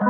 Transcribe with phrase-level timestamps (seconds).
[0.00, 0.06] は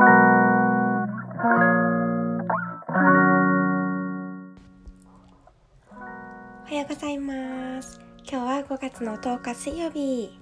[6.70, 7.98] ようございます。
[8.30, 10.38] 今日は5月の10日水曜日。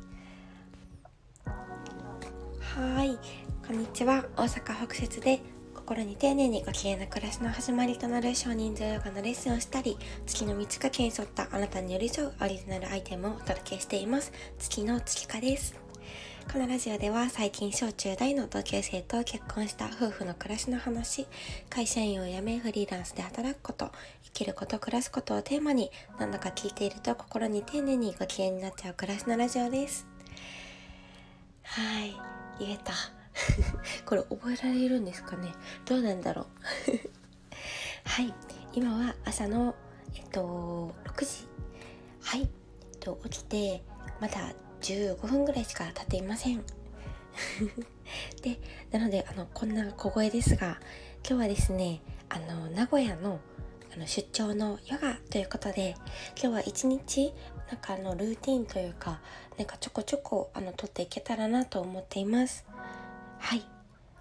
[2.74, 3.17] はい。
[3.64, 4.24] こんにちは。
[4.37, 5.40] 大阪北節で
[5.76, 14.33] 心に丁寧にご機嫌な暮らしの始まりとなる少人数ヨガのレッスンをしたり月の満ち欠けに沿ったあなたに寄り添うオリジナルアイテムをお届けしています。
[14.58, 15.85] 月の月花です。
[16.52, 21.27] このラジオでは最近小中大の同級生と結婚した夫婦の暮らしの話
[21.69, 23.91] 会社員を辞めフリーランスで働くこと
[24.25, 30.06] 生きること暮らすことをテーマになんだか聞いていると心に丁寧にご機嫌になっちゃう暮らしのラジオです。
[31.62, 32.17] はい。
[32.59, 32.92] 言えた。
[34.06, 35.53] これ覚えられるんですかね？
[35.84, 36.47] どうなんだろう？
[38.09, 38.33] はい。
[38.73, 39.75] 今は朝の
[40.15, 41.48] えっと6時。
[42.23, 43.83] はい、えっと、起きて
[44.20, 46.62] まだ15分ぐらいしか経っていません。
[48.43, 48.59] で
[48.91, 50.80] なのであのこんな小声ですが
[51.29, 53.41] 今日はですねあの名古屋の
[53.95, 55.97] あの出張のヨガということで
[56.41, 57.33] 今日は一日
[57.70, 59.20] なんかあのルーティンというか
[59.59, 62.65] なんかちょこちょこあの撮っていけたらなと思っています。
[63.39, 63.65] はい。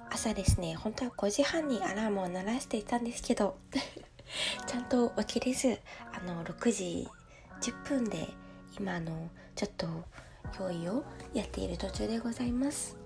[0.10, 3.58] 朝ですね本当は5時半にアラームを鳴らしていたんですけど
[4.68, 5.80] ちゃんと起きれず
[6.14, 7.08] あの6時
[7.62, 8.28] 10分で
[8.80, 9.88] 今のちょっと
[10.60, 12.98] 用意をやっている途中でございます。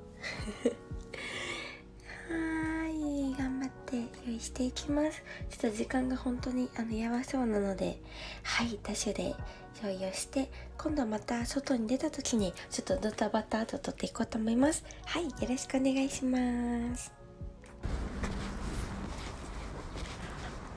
[2.30, 3.96] はい頑張って
[4.28, 5.24] 用意していきます。
[5.50, 8.00] ちょっと時間が本当にあのやばそうなので
[8.44, 9.36] はいダッシュで
[9.84, 14.84] 用意をして今度また外に出た時にちょっとドタバタと撮っていこうと思います。
[15.06, 17.12] はいよろしくお願いします。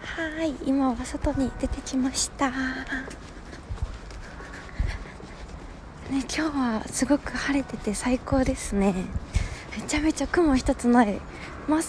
[0.01, 2.53] はい今は外に出てきました。
[6.13, 8.95] ね、今日はすごく晴れてて最高ですね。
[9.75, 11.19] めちゃめちゃ雲一つない。
[11.67, 11.83] 真っ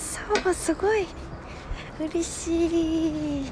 [0.46, 1.06] 青すごい
[2.00, 3.52] 嬉しい。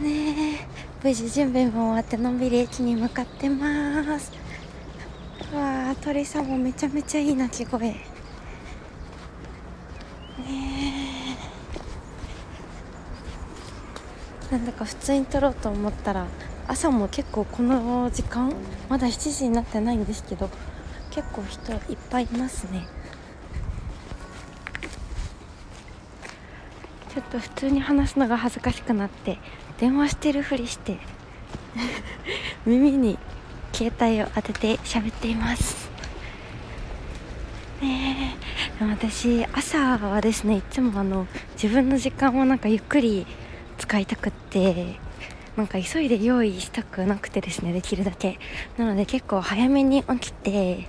[0.00, 0.68] ね
[1.02, 4.30] 無事準備も終わってのんびり駅に向かってます。
[5.52, 7.80] わあ鳥さんもめちゃめちゃいい鳴き声。
[7.88, 7.96] ね
[14.52, 16.24] なんだか普通に撮ろうと思ったら
[16.66, 18.52] 朝も結構この時間
[18.88, 20.50] まだ7時になってないんですけど
[21.10, 22.86] 結構人いっぱいいますね。
[27.14, 29.38] ちょっと普通に話すのが恥ずかしくなって
[29.78, 30.98] 電話してるふりして
[32.66, 33.18] 耳に
[33.72, 35.88] 携帯を当てて喋っています。
[37.80, 38.36] ね
[38.80, 38.84] え。
[38.84, 43.26] 私朝はですねいつもあの自分の時間をなんかゆっくり
[43.78, 44.98] 使いたくって
[45.56, 48.38] なんか急いで用意したくなくてですねできるだけ。
[48.76, 50.88] なので結構早めに起きて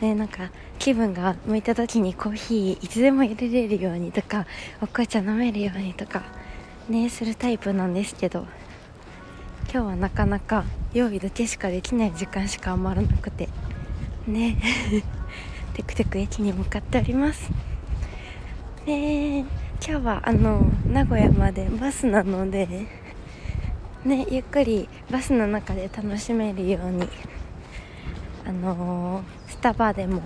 [0.00, 4.46] ねなんか気分が向いた時にコーヒーいつでも入れれるようにとか
[4.82, 6.22] お紅茶飲めるようにとか
[6.88, 8.46] ねするタイプなんですけど
[9.72, 13.48] 今日はなかなか用意だけしかできない時間しか余らなくて
[14.26, 14.56] ね。
[15.74, 17.50] テクテク駅に向かっております。
[18.86, 22.86] ね今日はあの名古屋までバスなので
[24.04, 27.08] ねゆっくりバスの中で楽しめるように
[28.46, 30.22] あのー、スタバでも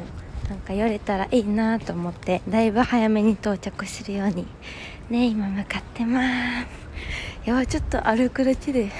[0.48, 4.46] なんか寄れたらいいなと思ってだいぶ早めに到着するように
[5.10, 6.26] ね今向かってます。
[7.46, 8.90] いやちょっと歩くだけで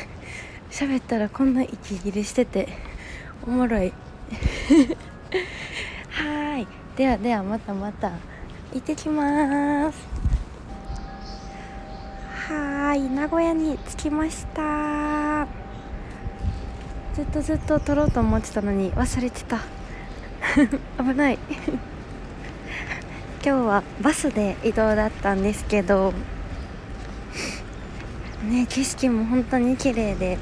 [0.70, 2.68] 喋ったらこんな息切れしてて
[3.46, 3.92] おもろい。
[6.10, 6.66] はい。
[6.96, 8.12] ではではまたまた。
[8.72, 10.27] 行ってきます。
[12.48, 15.46] はい名古屋に着きました。
[17.14, 19.58] ずっとずっと撮ろうと思ってたのに忘れてた。
[20.96, 21.38] 危ない。
[23.42, 26.14] 今日はバスで移動だったんですけど
[28.50, 30.38] ね景色も本当に綺麗で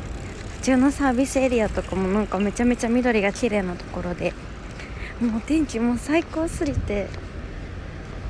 [0.59, 4.33] 普通のサービスエリアとかもなんかめちゃめちゃ緑が綺麗なところで
[5.21, 7.09] もう天気も最高すぎて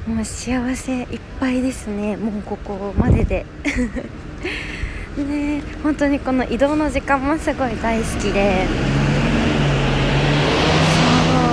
[0.07, 2.17] もう幸せいっぱいですね。
[2.17, 3.45] もうここまでで。
[5.19, 8.67] ね本当にこの移動の時間もすごい大好きで。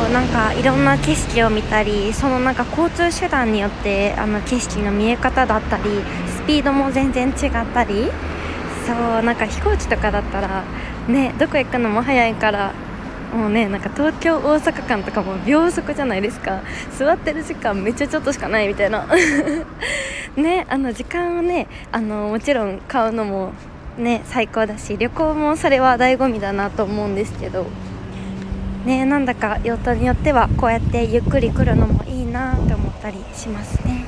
[0.05, 5.83] そうなんかいろんな景色を見たりそのなんか交通手段によってあの景色の見え方だったり
[6.27, 8.11] スピードも全然違ったり。
[8.85, 10.63] そうなんか飛行機とかだったら
[11.07, 12.73] ねどこ行くのも早いから
[13.33, 16.61] もうねなんか東京大阪間とかも秒速じゃないですか。
[16.97, 19.07] 座ってる時間めっちゃちょっとしかないみたいな。
[20.37, 23.53] ねあの時間をねあのもちろん買うのも
[23.97, 27.65] ね最高だし旅行もそれは醍醐味だなと思うんですけど。
[28.85, 34.05] ねなんだか用途によってはこうやってゆっくり来るのもいいなって思ったりしますね。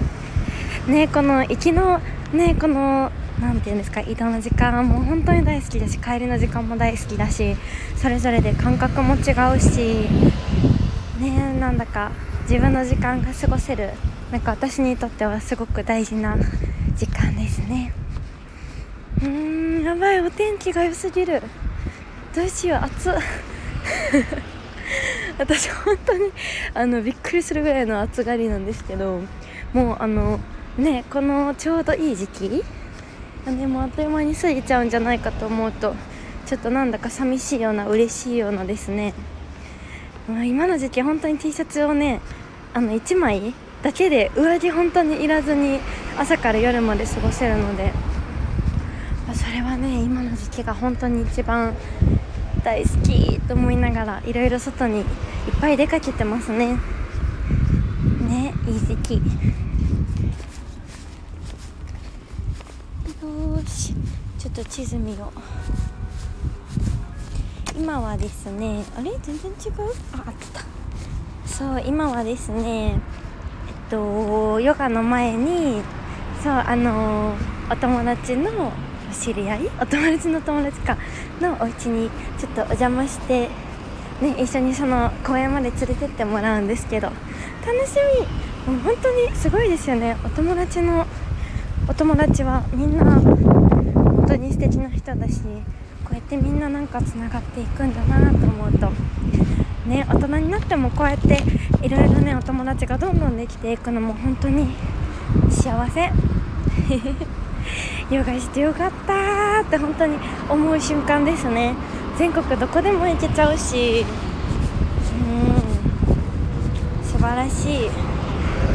[0.87, 2.01] ねこの行きの
[2.33, 7.55] ねこの何て言うんですか移動の時間も本当に大好きだし帰りの時間も大好きだし
[7.95, 10.07] それぞれで感覚も違うし
[11.19, 12.11] ねなんだか
[12.43, 13.91] 自分の時間が過ごせる
[14.31, 16.37] なんか私にとってはすごく大事な
[16.95, 17.93] 時間ですね。
[19.21, 21.41] うーんやばいお天気が良すぎる。
[22.35, 23.13] どうしよう暑っ。
[25.37, 26.31] 私本当に
[26.73, 29.21] あのびっくりするぐらいの暑がりなんですけど
[29.73, 30.39] もうあの
[30.77, 32.63] ねこのちょうどいい時期
[33.45, 35.95] でもあっという間に過ぎちゃうんじゃないかと思うと
[36.45, 39.13] ちょっとなんだか寂しいような嬉しいようなですね、
[40.27, 42.21] まあ、今の時期本当に T シャツをね
[42.73, 43.53] あの1枚
[43.83, 45.79] だけで上着本当にいらずに
[46.17, 47.91] 朝から夜まで過ごせるので、
[49.27, 51.75] まあ、それはね今の時期が本当に一番
[52.63, 55.05] 大好きと思いながらいろいろ外にいっ
[55.61, 56.79] ぱい出かけてますね。
[58.27, 59.21] ねいい時期。
[63.67, 63.93] し
[64.37, 65.39] ちょっと地図見よう。
[67.77, 69.11] 今はですねあれ？
[69.21, 69.73] 全然違う？
[70.13, 70.61] ああった。
[71.45, 72.97] そう今はですねえっ
[73.89, 75.81] とヨガの前に
[76.43, 77.35] そうあの
[77.71, 78.71] お友達のお
[79.13, 79.69] 知り合い？
[79.81, 80.97] お友達の友達か。
[81.41, 82.09] のお家に
[82.39, 83.49] ちょっとお邪魔して
[84.21, 87.07] ね一緒にその公園まで連れてってもらうんですけど。
[87.65, 87.95] 楽し
[88.67, 88.73] み。
[88.73, 90.15] もう本当にすごいですよね。
[90.23, 91.05] お友達の
[91.89, 93.03] お友達はみんな
[94.35, 95.41] 当に素敵な人だし
[96.03, 98.91] こうやってみんななんかつながっていくんだなと思うと。
[99.89, 101.43] ね大人になってもこうやって
[101.83, 104.67] いろいろねお友達がどんどんできていくのも本当に
[105.49, 106.11] 幸せ。
[108.13, 110.17] ヨガしてよかったって本当に
[110.49, 111.73] 思う瞬間ですね。
[112.17, 114.05] 全国どこでも行けちゃうし。
[115.11, 115.23] う
[117.03, 117.05] ん。
[117.05, 117.89] 素晴らしい。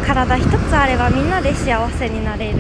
[0.06, 2.58] 体一つあればみんなで幸せになれる。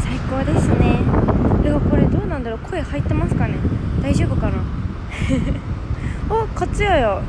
[0.00, 1.27] 最高ですね。
[1.68, 2.60] でもこれどうなんだろう？
[2.60, 3.56] 声入ってますかね？
[4.02, 4.54] 大丈夫かな？
[6.34, 7.20] お勝谷よ。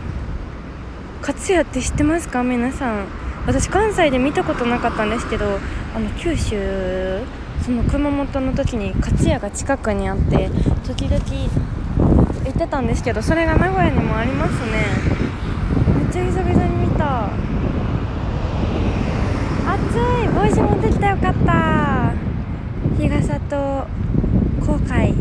[1.19, 2.41] 勝谷って知ってますか？
[2.41, 3.03] 皆さん。
[3.45, 5.59] 私関西で見たことなかったんですけど
[5.93, 7.21] あの九州
[7.61, 10.49] その熊本の時に勝谷が近くにあって
[10.85, 14.85] 時々行ってたんですけどそれが名古屋にもありますね。
[15.97, 17.25] めっちゃ久々に見た。
[19.73, 20.29] 暑い。
[20.29, 22.13] 帽子持ってきたよかった。
[22.97, 23.87] 日傘と
[24.69, 25.15] 後悔。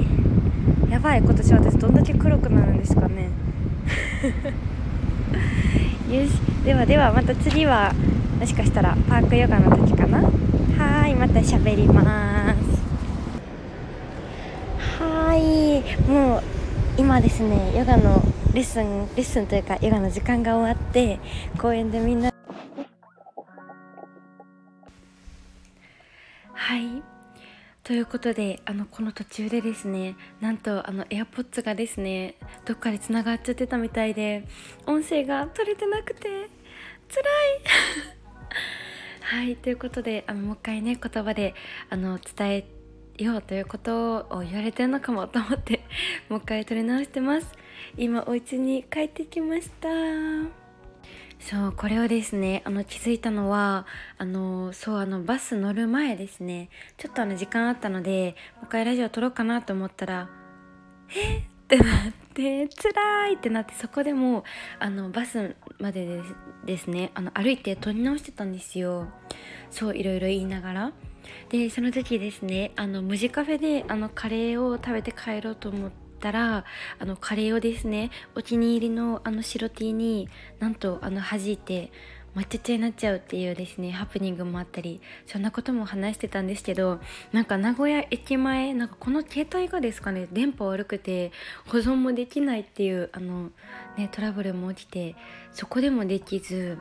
[0.91, 3.31] やばい今年私どんだけ黒くなるんですかね。
[6.15, 6.33] よし。
[6.67, 7.95] ではではまた次は
[8.39, 10.19] もしかしたらパークヨガの時かな。
[10.19, 12.59] はいまた喋ります。
[15.03, 15.83] はい。
[16.11, 16.43] もう
[16.99, 18.23] 今ですねヨガの
[18.53, 21.21] レッスンレッスンというかヨガの時間が終わって
[21.57, 22.28] 公園でみんな
[27.89, 32.35] ということであのこの途中でですねなんとあの AirPods がですね
[32.67, 34.47] どっかでつながっちゃってたみたいで
[34.85, 36.51] 音声が取れてなくて辛い。
[39.25, 41.55] はいということであのもう一回ね言葉で
[41.89, 42.67] あの伝
[43.17, 45.83] えようということを言われてるのかもと思って
[46.29, 47.51] もう一回撮り直してます。
[47.97, 50.58] 今お家に帰ってきました。
[51.41, 53.87] そうこれをですねあの気づいたのは
[54.19, 56.69] あのそうあのバス乗る前ですね。
[56.97, 60.29] ちょっとあの時間あったのでもう一回ラジオ撮ろうかなと思ったら
[61.15, 61.39] え？
[61.39, 64.45] ってなって辛いってなってそこでも
[64.79, 66.23] あのバスまでで
[66.65, 69.09] ですねあの歩いて撮り直してたんですよ。
[69.71, 70.93] そういろいろ言いながら。
[71.51, 76.65] でその時ですねあの無地カフェであのカレーを食べて帰ろうと思ってったら
[76.99, 81.93] あのカレーをですねお気に入りのあの白 T になんとあの弾いて
[82.37, 87.01] 抹茶茶になっちゃうっていうですねハプニングもあったりそんなことも話してたんですけど
[87.33, 91.33] なんか名古屋駅前なんかこの携帯がですかね電波悪くて
[91.67, 93.51] 保存もできないっていうあの
[93.97, 95.17] ねトラブルも起きて
[95.53, 96.79] そこでもできず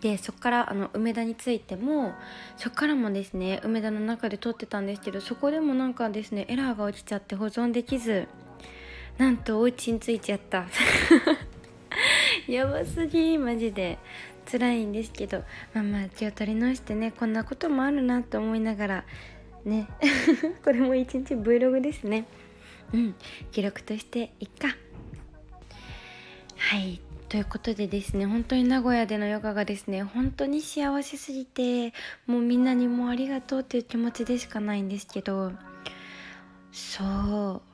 [0.00, 2.12] でそこからあの梅田に着いても
[2.56, 8.28] そこからもですね梅田の中で撮ってたんですけどそこでもなんかですねエラーが起きちゃって保存できず
[9.18, 10.66] なんとお家に着いちゃった。
[12.46, 13.98] やばすぎマジで。
[14.50, 15.42] 辛いんですけど
[15.74, 19.04] まあまあ気を取り直してねこんなこともあるなと思いながら
[19.64, 19.88] ね。
[20.64, 22.26] これも一日 Vlog ですね。
[22.94, 23.14] うん。
[23.50, 24.68] 記録としていっか。
[26.56, 27.00] はい。
[27.28, 31.92] ということでですね本当に名古屋でのヨガがですね本当に幸せすぎて
[32.26, 35.52] もうみんなにもありがとうっていう気持ちでしかないんですけど
[36.70, 37.06] そう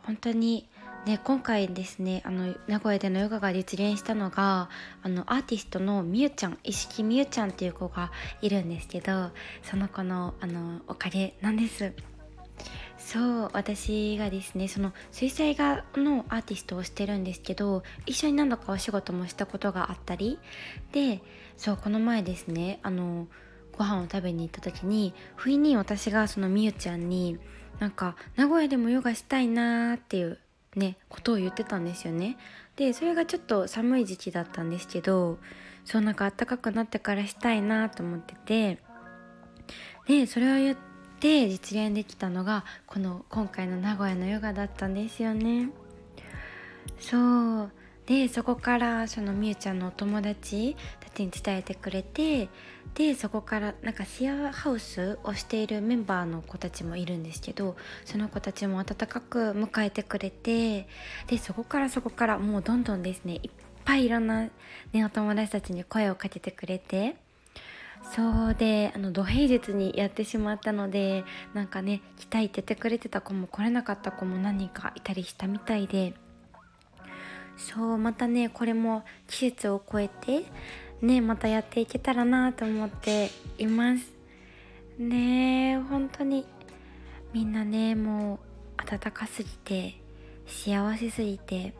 [0.04, 0.68] 本当に
[1.04, 4.70] で今回ですねあの名古屋でのヨガが実現したのが
[5.02, 9.30] あのアーティストのみゆちゃん石木みゆちゃんっていう子がいるんですけど
[9.62, 11.92] その子のあのおかげなんです。
[13.04, 20.38] そう私がですねその水彩画のアーティストをしてるんですけど一緒に何度かお仕事もしたことがあったり
[20.92, 21.20] で
[21.56, 23.26] そうこの前ですねあの
[23.76, 27.38] ご飯を食べに行った時に不意に私がそのみゆちゃんに
[27.80, 30.38] なんか名古屋でもヨガしたいなーっていう
[30.76, 32.38] ねことを言ってたんですよね。
[32.76, 35.38] でそれがちょっと寒い時期だったんですけど
[35.84, 38.78] そうなんか暖かくなってからしたいなと思ってて
[40.06, 40.91] でそれを言って
[41.22, 45.70] 実現できたのがこの今回の名古屋のヨガだったんですよね。
[46.98, 47.72] そう。
[48.06, 52.48] でそこからそのみゆちゃんのお友達たちに伝えてくれて
[52.94, 60.88] でそこからなんかシェアハウスをしているメンバーの子たちもいるんですけどその子たちも温かく迎えてくれて
[61.28, 63.50] でそこからそこからもうどんどんですねいっ
[63.84, 64.48] ぱいいろんな、
[64.92, 67.16] ね、お友達たちに声をかけてくれて
[68.02, 76.14] そうであの土平日にやってしまったのでなんかね来たいって言ってくれてた子も来れなかった子も何人かいたりしたみたいで。
[77.56, 80.44] そうまたねこれも季節を超えて
[81.02, 84.12] ねまたやっていけたらなと思っています。
[84.98, 86.46] ね本当に
[87.32, 88.40] みんなねも
[88.78, 89.94] う暖かすぎて
[90.46, 91.74] 幸せすぎて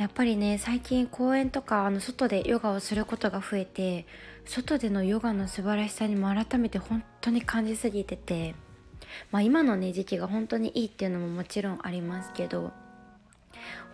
[0.00, 4.06] やっぱりね最近公園とかあの外でヨガをすることが増えて
[4.46, 8.54] 外でのヨガの素晴らしさにも改めて本当に感じすぎてて
[9.30, 12.72] まあ今のね時期が本当にいいっていうのももちろんありますけど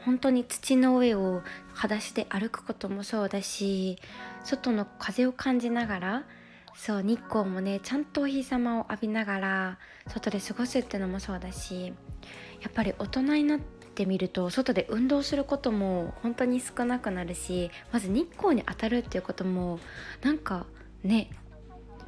[0.05, 1.43] 本当に土の上を
[1.75, 3.99] 裸足で歩くこともそうだし
[4.45, 6.25] 外の風を感じながら
[6.77, 11.93] そう日光もねちゃんとお日様を浴びながら外で過ごすっていうのもそうだし
[12.61, 19.81] やっぱり大人になっててみると外で運動することも本当に少なくなるしまず日光に当たるっていうことも
[20.23, 20.67] なんか
[21.03, 21.31] ね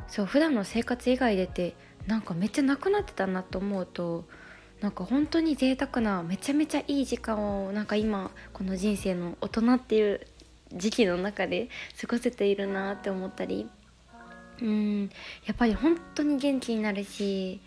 [0.07, 1.75] そう普段の生活以外でって
[2.07, 4.25] なんかめっちゃなくなってたなと思うと
[4.81, 10.27] なんか本当に贅沢なめちゃめちゃいい時間をなんか今この人生の大人っていう
[10.73, 11.69] 時期の中で
[12.01, 13.69] 過ごせているなって思ったり。
[14.61, 15.11] うん
[15.47, 17.61] やっぱり本当に元気になるし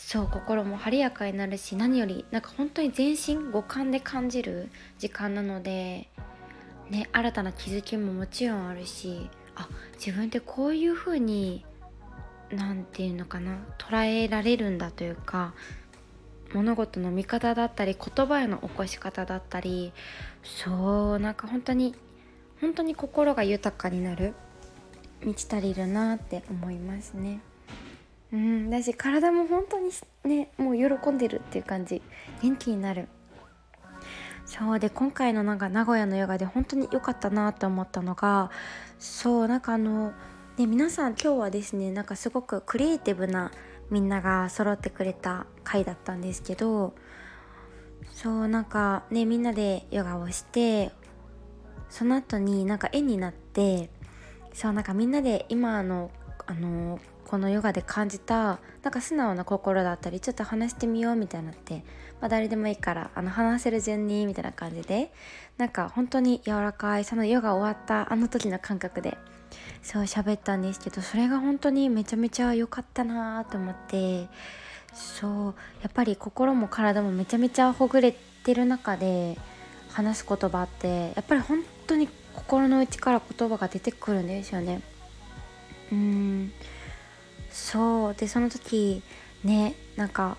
[0.00, 6.08] そう心も晴れやかになるし何よりなんか本当に全身五感で感じる時間なので、
[6.88, 11.66] ね、新たな気づきももちろんあるしあ自分ってこういう風に
[12.50, 15.52] 何て言うのかな捉えられるんだというか
[16.54, 19.92] 物事の見方だったり言葉への起こし方だったり
[20.42, 21.94] そうなんか本当に
[22.60, 24.34] 本当に心が豊かになる
[25.20, 27.40] 満ち足りるなって思いますね。
[28.32, 29.90] うん、だし体も本当に
[30.24, 32.02] ねもう喜んでるっていう感じ。
[32.42, 33.08] 元気になる。
[34.48, 38.50] そうで今回のなんか名古屋のヨガで本当に良かったなと思ったのが
[38.98, 40.14] そうなんかあの
[40.56, 43.52] ね皆さん今日はですねなんかすごくクリエイティブな
[43.90, 46.94] みんなが揃ってくれた回だったんですけど
[48.10, 50.92] そうなんかねみんなでヨガをして
[51.90, 53.90] その後になんか絵になって
[54.54, 56.10] そうなんかみんなで今の
[56.46, 61.84] あのこのヨガで感じたなんか素直な心だったりちょっと話してみようみたいになって、
[62.20, 65.12] まあ、誰でもいいからあの話せる順にみたいな感じで
[65.58, 69.18] なんか本当に柔らかいそのヨガ終わったあの時の感覚で
[69.82, 74.28] そう喋ったんですけどそれが本当にめちゃめちゃ良かったなと思って
[74.94, 78.12] そうやっぱり心も体もめちゃめちゃほぐれ
[78.44, 79.36] てる中で
[79.90, 84.80] 話す言葉ってやっぱり本当に心の内から言葉が出てくるんですよね。
[85.90, 86.52] うん。
[87.50, 88.14] そう。
[88.14, 89.02] でその時
[89.44, 90.36] ねなんか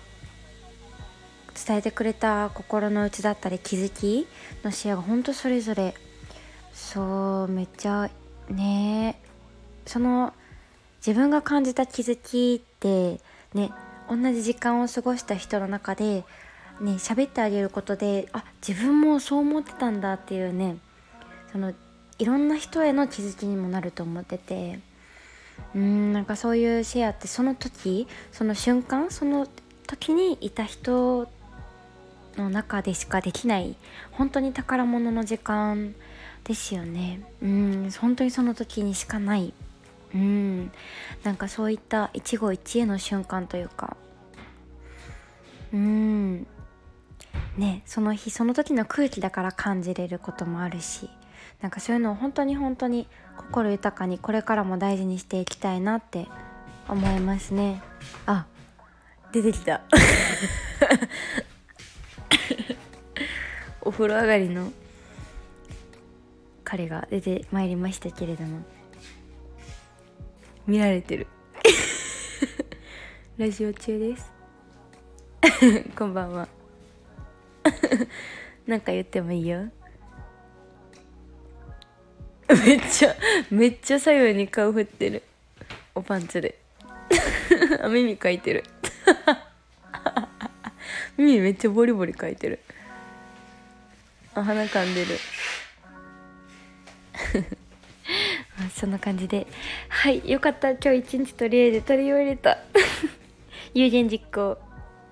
[1.66, 4.26] 伝えてくれた心の内だったり気づき
[4.64, 5.94] の視野が本当それぞれ。
[6.72, 8.10] そうめっちゃ
[8.48, 9.20] ね
[9.86, 10.32] その
[11.04, 13.20] 自分が感じた気づきって
[13.54, 13.70] ね
[14.08, 16.24] 同じ時間を過ごした人の中で
[16.80, 20.78] ね喋ってあげることであ自分もそう思ってたんだっていうね
[21.52, 21.72] その
[22.18, 24.89] いろんな人への気づきにもなると思ってて。
[25.74, 29.46] うんなんかそういうシェアってその時その瞬間その
[29.86, 31.28] 時にいた人
[32.36, 33.76] の中でしかできない
[34.12, 35.94] 本当に宝物の時間
[36.44, 37.20] ですよね。
[37.42, 39.52] うん本当にその時にしかない。
[40.14, 40.72] うん
[41.22, 43.96] なんかそういった一期一会の瞬間というか。
[45.72, 46.46] うん。
[47.56, 51.08] ねその日その時の空気だから感じれることもあるし。
[51.60, 56.26] なんかそういうのを本当に本当に心豊かにこれからも大事にしていきたいなって
[56.88, 57.82] 思いますね。
[58.26, 58.46] あ
[59.32, 59.82] 出てきた。
[63.82, 64.72] お風呂上がりの
[66.64, 68.62] 彼が出てまいりましたけれども。
[70.66, 71.26] 見られてる。
[73.36, 74.32] ラジオ中です。
[75.96, 76.48] こんばんは。
[78.66, 79.70] なんか言ってもいいよ
[82.66, 83.14] めっちゃ
[83.50, 85.22] めっちゃ左右に顔振ってる。
[85.94, 86.58] おパンツで。
[87.88, 88.64] 耳かいてる。
[91.16, 92.58] 耳めっちゃボリボリかいてる。
[94.34, 95.16] あ鼻かんでる。
[98.74, 99.46] そんな感じで。
[99.88, 100.72] はいよかった。
[100.72, 102.58] 今日一日とりあえず取り終えれた。
[103.74, 104.58] 有言実行。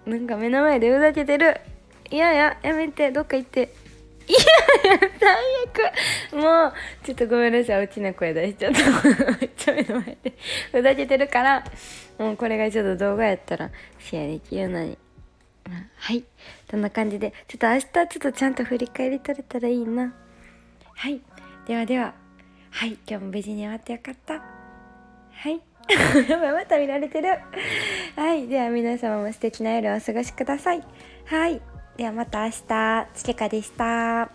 [0.07, 1.61] なんか目の前でうざけてる。
[2.11, 3.13] いやいややめて。
[3.13, 3.73] どっか行って。
[4.29, 5.37] いやいや最
[6.33, 6.43] 悪。
[6.43, 6.73] もう
[7.05, 7.87] ちょっとごめんなさい。
[7.87, 8.81] 大きな声出しちゃった
[9.41, 10.33] めっちゃ目の前で
[10.73, 11.19] ふざけて。
[11.19, 11.65] るから
[12.19, 14.99] もうこれがちょっと動画やったらシェアできるのに。
[15.97, 16.25] はい。
[16.71, 17.33] そんな感じで。
[17.47, 20.15] ちょっと明日ちょっとちゃんと振り返り取れたらいいな。
[20.95, 21.21] はい。
[21.67, 22.15] ではでは
[22.71, 22.99] はい。
[23.07, 24.35] 今日も無事に終わってよかった。
[24.35, 24.43] は
[25.51, 25.61] い。
[26.29, 27.29] やばいまた見られてる。
[28.17, 28.47] はい。
[28.47, 30.83] では皆様も素敵な夜をお過ごしください。
[31.27, 31.61] はい。
[31.99, 34.31] ではまた明日、つけかでした。